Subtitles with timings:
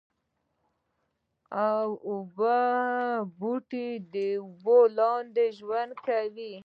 [2.09, 2.59] اوبو
[3.37, 6.53] بوټي د اوبو لاندې ژوند کوي